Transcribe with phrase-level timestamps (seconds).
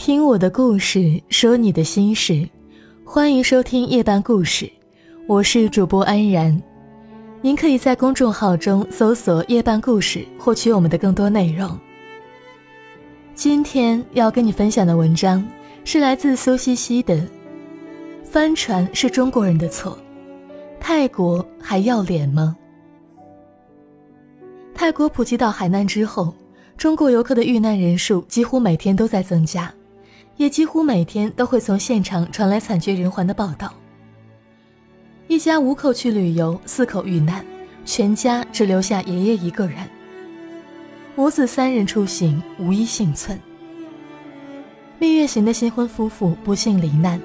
[0.00, 2.48] 听我的故事，说你的心事，
[3.04, 4.66] 欢迎收听夜半故事，
[5.28, 6.58] 我是主播安然。
[7.42, 11.78] 您可以在公众号中搜索“夜半故事”，获取我们的更多内容。
[13.34, 15.46] 今天要跟你分享的文章
[15.84, 17.16] 是来自苏西西的
[18.24, 19.92] 《帆船是中国人的错》，
[20.80, 22.56] 泰国还要脸吗？
[24.74, 26.34] 泰国普吉岛海难之后，
[26.78, 29.70] 中国游客的遇难人数几乎每天都在增加。
[30.40, 33.74] 也几乎每天都会从现场传来惨绝人寰的报道。
[35.28, 37.44] 一家五口去旅游，四口遇难，
[37.84, 39.76] 全家只留下爷爷一个人。
[41.14, 43.38] 母子三人出行，无一幸存。
[44.98, 47.20] 蜜月行的新婚夫妇不幸罹难，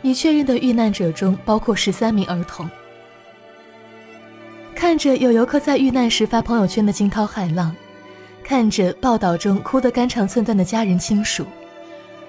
[0.00, 2.70] 已确认的遇难者中包括十三名儿童。
[4.72, 7.74] 看着有游客在遇难时发朋友圈的惊涛骇浪，
[8.44, 11.44] 看着报道中哭得肝肠寸断的家人亲属。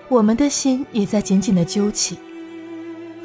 [0.07, 2.17] 我们的心也在紧紧的揪起。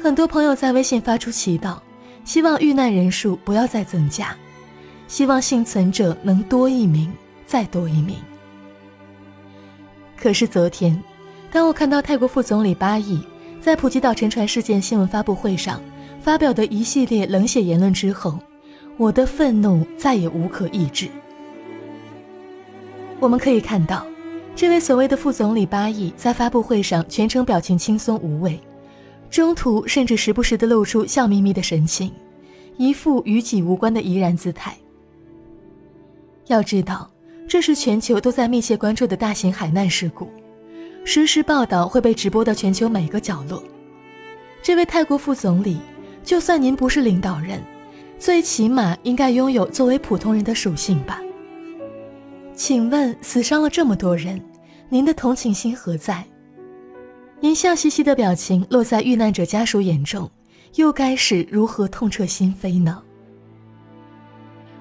[0.01, 1.77] 很多朋友在微信发出祈祷，
[2.25, 4.35] 希望遇难人数不要再增加，
[5.07, 7.11] 希望幸存者能多一名，
[7.45, 8.15] 再多一名。
[10.17, 10.99] 可是昨天，
[11.51, 13.21] 当我看到泰国副总理巴益
[13.59, 15.79] 在普吉岛沉船事件新闻发布会上
[16.19, 18.39] 发表的一系列冷血言论之后，
[18.97, 21.07] 我的愤怒再也无可抑制。
[23.19, 24.03] 我们可以看到。
[24.55, 28.59] 这位所谓的副总理巴益在发布会上全程表情轻松无畏，
[29.29, 32.11] 中途甚至时不时地露出笑眯眯的神情，
[32.77, 34.77] 一副与己无关的怡然姿态。
[36.47, 37.09] 要知道，
[37.47, 40.29] 这是全球都在密切关注的大型海难事故，
[41.03, 43.63] 实时报道会被直播到全球每个角落。
[44.61, 45.79] 这位泰国副总理，
[46.23, 47.63] 就算您不是领导人，
[48.19, 51.19] 最起码应该拥有作为普通人的属性吧。
[52.53, 54.39] 请问死伤了这么多人，
[54.89, 56.23] 您的同情心何在？
[57.39, 60.29] 您笑嘻嘻的表情落在遇难者家属眼中，
[60.75, 63.01] 又该是如何痛彻心扉呢？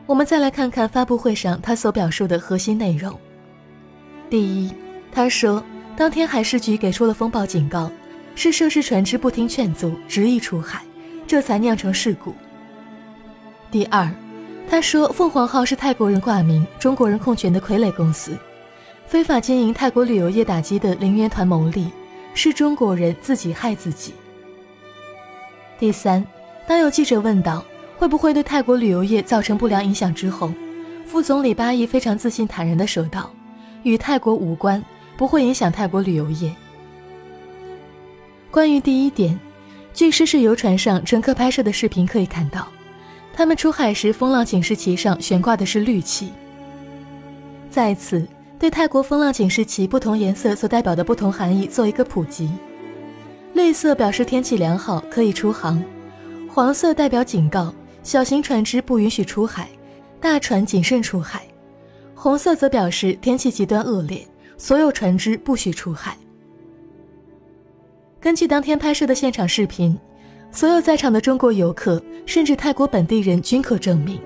[0.07, 3.19] 我们再来看看发布会上他所表述的核心内容。
[4.29, 4.73] 第一，
[5.11, 5.63] 他说
[5.97, 7.91] 当天海事局给出了风暴警告，
[8.35, 10.83] 是涉事船只不听劝阻，执意出海，
[11.27, 12.35] 这才酿成事故。
[13.71, 14.13] 第二。
[14.71, 18.39] 他说：“凤凰号是泰国人挂名、中国人控权的傀儡公司，
[19.05, 21.91] 非法经营泰国旅游业，打击的零元团牟利，
[22.35, 24.15] 是中国人自己害自己。”
[25.77, 26.25] 第三，
[26.69, 27.65] 当有记者问到
[27.99, 30.53] 会不会对泰国旅游业造成不良影响之后，
[31.05, 33.29] 副总理巴益非常自信坦然地说道
[33.83, 34.81] ：“与泰国无关，
[35.17, 36.55] 不会影响泰国旅游业。”
[38.53, 39.37] 关于第一点，
[39.93, 42.69] 据失事游船上乘客拍摄的视频可以看到。
[43.41, 46.31] 他们出海时，风浪警示旗上悬挂的是绿旗。
[47.71, 48.29] 在此，
[48.59, 52.51] 对泰国风浪警示旗不同颜色所代表的不同含义做一个普及：
[53.55, 55.83] 绿色表示天气良好，可以出航；
[56.51, 59.71] 黄色代表警告，小型船只不允许出海，
[60.21, 61.41] 大船谨慎出海；
[62.15, 64.23] 红色则表示天气极端恶劣，
[64.59, 66.15] 所有船只不许出海。
[68.21, 69.99] 根据当天拍摄的现场视频。
[70.53, 74.21] 所有在场的中国游客，甚至泰国本地人均可证明，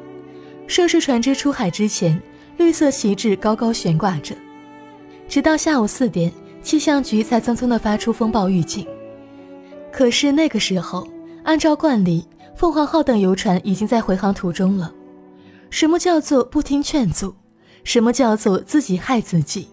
[0.67, 2.21] 涉事船只出海之前，
[2.57, 4.35] 绿色旗帜高高悬挂着。
[5.29, 6.33] 直到下午四点，
[6.63, 8.87] 气象局才匆匆地发出风暴预警。
[9.93, 11.07] 可是那个时候，
[11.45, 12.27] 按照惯例，
[12.57, 14.93] 凤凰号等游船已经在回航途中了。
[15.71, 17.35] 什么叫做不听劝阻？
[17.85, 19.69] 什么叫做自己害自己？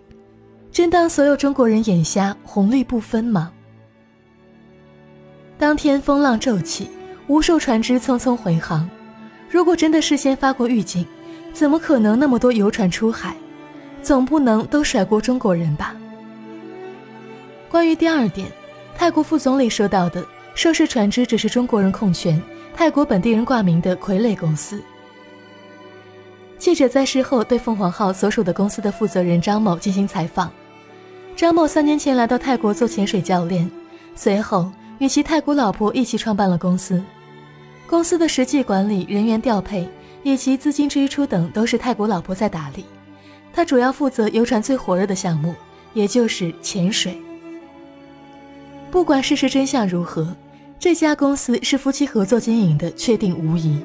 [0.69, 3.51] 真当所有中国人眼瞎，红绿不分吗？
[5.61, 6.89] 当天风浪骤起，
[7.27, 8.89] 无数船只匆匆回航。
[9.47, 11.05] 如果真的事先发过预警，
[11.53, 13.35] 怎么可能那么多游船出海？
[14.01, 15.95] 总不能都甩锅中国人吧？
[17.69, 18.47] 关于第二点，
[18.97, 22.41] 泰国副总理说到的涉事船只只是中国人控权、
[22.75, 24.81] 泰国本地人挂名的傀儡公司。
[26.57, 30.51] 记者在事后对凤凰号所属的公司的负责人张某进行采访。
[31.35, 33.69] 张某三年前来到泰国做潜水教练，
[34.16, 34.72] 随后。
[35.02, 37.03] 与其泰国老婆一起创办了公司，
[37.88, 39.90] 公司的实际管理、人员调配
[40.22, 42.86] 以及资金支出等都是泰国老婆在打理。
[43.52, 45.56] 他主要负责游船最火热的项目，
[45.96, 47.20] 也就是潜水。
[48.92, 50.36] 不管事实真相如何，
[50.78, 53.82] 这家公司是夫妻合作经营的，确定无疑。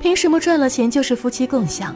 [0.00, 1.94] 凭什么赚了钱就是夫妻共享，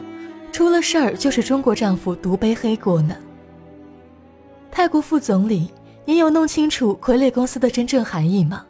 [0.51, 3.17] 出了事儿就是中国丈夫独背黑锅呢？
[4.69, 5.71] 泰国副总理。
[6.07, 8.65] 你有弄清楚傀儡公司的真正含义吗？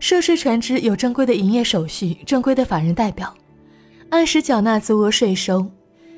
[0.00, 3.32] 涉事船只有正规的营业手续、正规的法人代表，
[4.10, 5.64] 按时缴纳足额税收，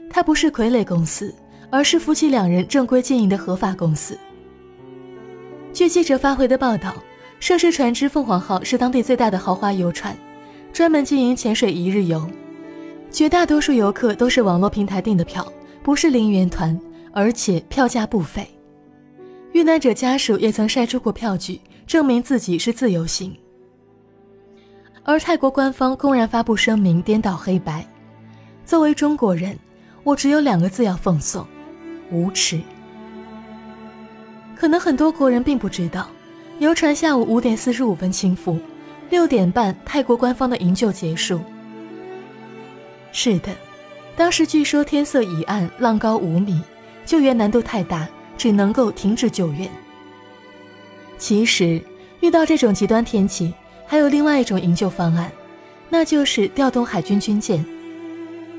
[0.08, 1.34] 它不是傀儡公司，
[1.69, 4.19] 而是夫妻两人正规经营的合法公司。
[5.75, 6.94] 据记者发回的报道，
[7.38, 10.16] 涉事船只“凤凰号”是当地最大的豪华游船，
[10.72, 12.26] 专门经营潜水一日游。
[13.11, 15.46] 绝大多数游客都是网络平台订的票，
[15.82, 16.81] 不是零元团，
[17.12, 18.49] 而且票价不菲。
[19.52, 23.34] 遇难者家属也曾晒出过票据，证明自己是自由行。
[25.02, 27.86] 而泰国官方公然发布声明，颠倒黑白。
[28.64, 29.58] 作为中国人，
[30.04, 31.46] 我只有两个字要奉送：
[32.10, 32.60] 无耻。
[34.54, 36.08] 可能很多国人并不知道，
[36.58, 38.58] 游船下午五点四十五分倾覆，
[39.08, 41.40] 六点半泰国官方的营救结束。
[43.10, 43.50] 是的，
[44.14, 46.60] 当时据说天色已暗，浪高五米，
[47.06, 48.06] 救援难度太大，
[48.38, 49.69] 只能够停止救援。
[51.19, 51.82] 其实，
[52.20, 53.52] 遇到这种极端天气。
[53.90, 55.32] 还有另外一种营救方案，
[55.88, 57.64] 那就是调动海军军舰。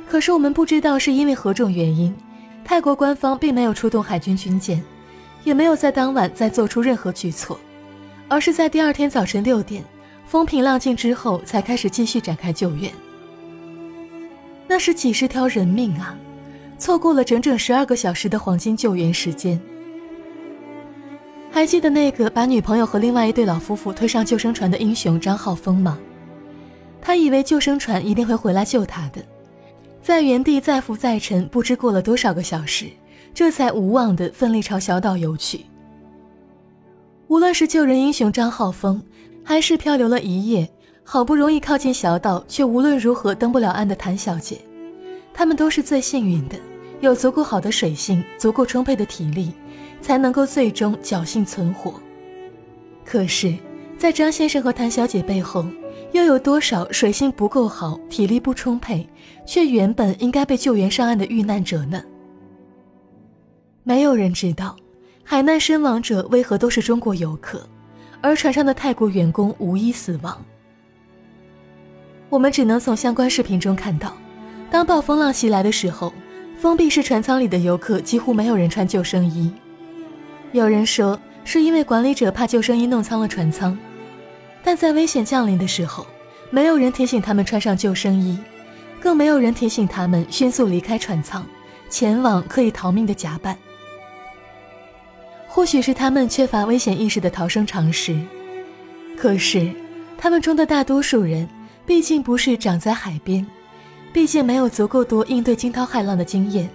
[0.10, 2.12] 可是我们不知道是因为何种原因，
[2.66, 4.84] 泰国官方并没有出动海军军舰，
[5.44, 7.60] 也没有在当晚再做出任何举措，
[8.28, 9.84] 而是在第二天早晨六点，
[10.26, 12.92] 风平浪静之后才开始继续展开救援。
[14.68, 16.18] 那是几十条人命啊，
[16.80, 19.60] 错过了整整十二个小时的黄金救援时间。
[21.52, 26.00] 还记得那个把女朋友和另外一对老夫妇推上救生船的英雄张浩峰吗？
[27.02, 29.22] 他以为救生船一定会回来救他的，
[30.02, 32.86] 在原地再浮再沉，不知过了多少个小时，
[33.34, 35.66] 这才无望地奋力朝小岛游去。
[37.28, 39.02] 无论是救人英雄张浩峰，
[39.44, 40.70] 还是漂流了一夜，
[41.04, 44.60] 好不容易靠近小岛却无论如何登不了岸的谭小姐，
[45.34, 46.58] 他们都是最幸运的，
[47.00, 49.54] 有足够好的水性，足够充沛的体力。
[50.02, 51.94] 才能够最终侥幸存活。
[53.04, 53.54] 可是，
[53.98, 55.66] 在张先生和谭小姐背后，
[56.14, 59.08] 又有多少水性不够好、体力不充沛，
[59.46, 62.02] 却原本应该被救援上岸的遇难者呢？
[63.84, 64.76] 没有人知道，
[65.24, 67.68] 海难身亡者为何都是中国游客，
[68.22, 70.42] 而船上的泰国员工无一死亡。
[72.30, 74.16] 我们只能从相关视频中看到，
[74.72, 76.14] 当暴风浪袭来的时候，
[76.60, 79.50] 封闭式船舱里的游客几乎没有人穿救生衣。
[80.52, 83.78] 有人说是因为管理者怕救生衣弄脏了船舱，
[84.62, 86.06] 但在危险降临的时候，
[86.50, 88.38] 没有人提醒他们穿上救生衣，
[89.00, 91.46] 更没有人提醒他们迅速离开船舱，
[91.90, 93.58] 前往可以逃命的甲板。
[95.48, 98.20] 或许是他们缺乏危险意识的逃生常识，
[99.18, 99.72] 可是
[100.18, 101.48] 他们中的大多数人
[101.86, 103.48] 毕竟不是长在海边，
[104.12, 106.70] 毕竟没有足够多应对惊涛骇浪的经验。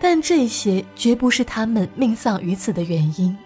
[0.00, 3.36] 但这些绝不是他们命丧于此的原因。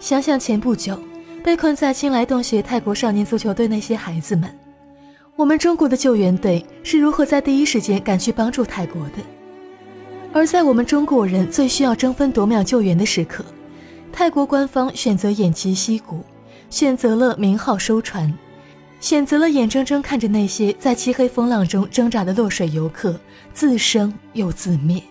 [0.00, 0.98] 想想前不久
[1.42, 4.50] 被困在青莱洞穴泰国少年足球队那些孩子们，
[5.36, 9.22] 我们中国的救援队是如何在第一时间赶去帮助泰国的？
[10.32, 13.44] 而在我们中国人最需要争分夺秒救援的时刻，
[14.12, 16.24] 泰国官方选择偃旗息鼓，
[16.70, 18.32] 选择了名号收船。
[19.04, 23.14] 选择了眼睁睁看着那些在漆黑风浪中挣扎的落水游客
[23.52, 25.02] 自生又自灭。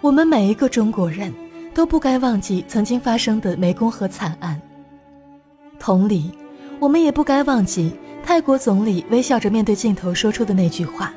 [0.00, 1.34] 我们每一个中国人
[1.74, 4.62] 都不该忘记曾经发生的湄公河惨案。
[5.76, 6.30] 同理，
[6.78, 7.92] 我们也不该忘记
[8.22, 11.12] 泰国总理微笑着面对镜头说出的那句话：“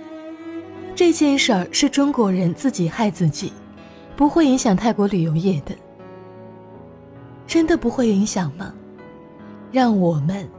[0.97, 3.53] 这件事儿是中国人自己害自己，
[4.17, 5.75] 不会影响泰国旅游业的。”
[7.45, 8.73] 真的不会影响吗？
[9.71, 10.49] 让我们。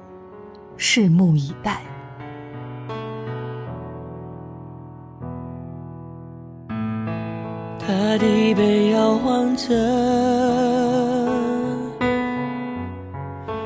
[0.82, 1.80] 拭目以待。
[7.78, 9.68] 大地被摇晃着，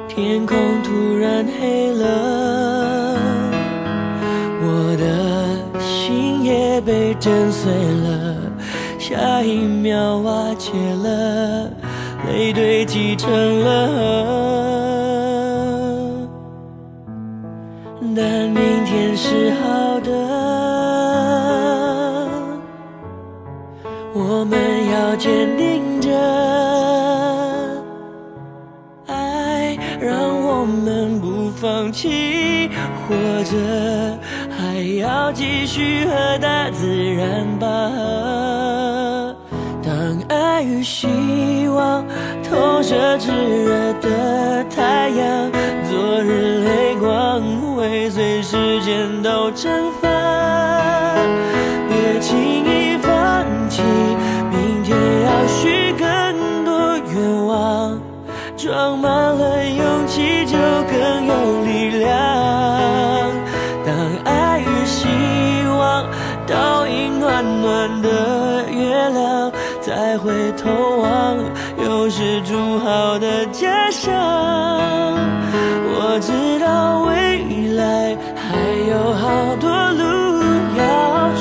[0.07, 3.17] 天空突然黑了，
[4.61, 8.37] 我的心也被震碎了，
[8.99, 10.71] 下一秒瓦解
[11.03, 11.71] 了，
[12.29, 14.86] 泪堆积成了河。
[18.17, 20.11] 但明天是好的，
[24.15, 24.59] 我们
[24.91, 26.09] 要坚定着，
[29.07, 32.71] 爱让我们不放弃，
[33.07, 34.19] 活着
[34.49, 38.46] 还要继续和大自然拔河。
[40.67, 42.05] 与希望
[42.43, 45.51] 投射炙热的太阳，
[45.89, 47.43] 昨日泪光。
[47.77, 50.09] 会随时间都蒸发，
[51.89, 53.83] 别轻易放弃。
[54.51, 58.01] 明天要许更多愿望，
[58.57, 60.57] 装满了勇气就
[60.91, 62.09] 更有力量。
[63.85, 63.95] 当
[64.25, 65.07] 爱与希
[65.79, 66.07] 望
[66.47, 67.06] 倒映
[70.67, 71.39] 头望。
[71.85, 74.13] 又是筑好的家乡。
[75.99, 78.59] 我知道未来还
[78.91, 80.05] 有好多路
[80.77, 80.83] 要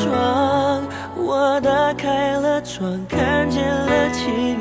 [0.01, 0.83] 闯，
[1.15, 4.59] 我打开了窗，看见了晴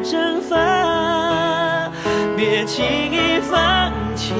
[0.00, 1.90] 蒸发
[2.36, 4.32] 别轻易放弃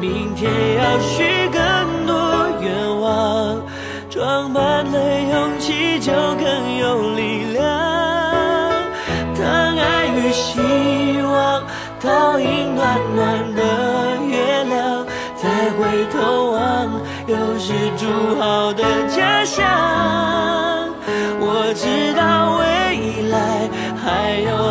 [0.00, 2.14] 明天要许更多
[2.60, 3.62] 愿望
[4.10, 7.62] 装满了勇气就更有力量。
[9.38, 10.60] 当爱与希
[11.22, 11.62] 望
[12.00, 13.62] 倒映暖暖的
[14.26, 18.06] 月亮再回头望又是筑
[18.38, 19.64] 好的家乡。
[21.42, 24.69] 我知道未来还有